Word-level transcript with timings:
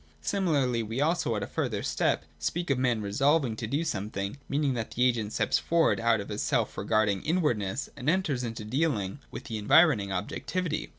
Similarly 0.23 0.81
we 0.81 0.99
also 0.99 1.35
at 1.35 1.43
a 1.43 1.45
further 1.45 1.83
step 1.83 2.25
speak 2.39 2.71
of 2.71 2.79
a 2.79 2.81
man 2.81 3.03
'resolving' 3.03 3.55
to 3.57 3.67
do 3.67 3.83
something, 3.83 4.37
meaning 4.49 4.73
that 4.73 4.89
the 4.89 5.03
agent 5.05 5.31
steps 5.31 5.59
forward 5.59 5.99
out 5.99 6.19
of 6.19 6.29
his 6.29 6.41
self 6.41 6.75
regarding 6.75 7.21
inwardness 7.21 7.87
and 7.95 8.09
enters 8.09 8.43
into 8.43 8.65
dealings 8.65 9.19
with 9.29 9.43
the 9.43 9.59
environing 9.59 10.11
objectivity. 10.11 10.89